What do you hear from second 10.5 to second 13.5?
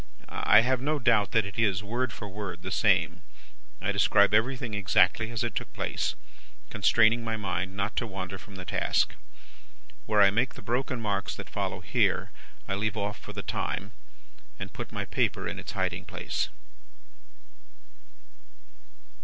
the broken marks that follow here, I leave off for the